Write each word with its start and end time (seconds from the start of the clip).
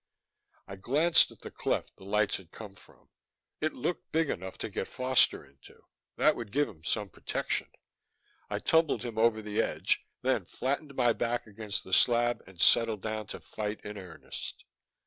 I 0.65 0.77
glanced 0.77 1.29
at 1.29 1.41
the 1.41 1.51
cleft 1.51 1.95
the 1.97 2.05
lights 2.05 2.37
had 2.37 2.51
come 2.51 2.73
from. 2.73 3.09
It 3.59 3.73
looked 3.75 4.11
big 4.11 4.31
enough 4.31 4.57
to 4.57 4.69
get 4.71 4.87
Foster 4.87 5.45
into. 5.45 5.85
That 6.15 6.35
would 6.35 6.51
give 6.51 6.67
him 6.67 6.83
some 6.83 7.07
protection. 7.07 7.69
I 8.49 8.57
tumbled 8.57 9.03
him 9.05 9.19
over 9.19 9.43
the 9.43 9.61
edge, 9.61 10.03
then 10.23 10.45
flattened 10.47 10.95
my 10.95 11.13
back 11.13 11.45
against 11.45 11.83
the 11.83 11.93
slab 11.93 12.41
and 12.47 12.59
settled 12.59 13.03
down 13.03 13.27
to 13.27 13.39
fight 13.39 13.79
in 13.81 13.95
earnest. 13.95 14.65